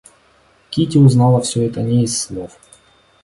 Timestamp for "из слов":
2.05-2.57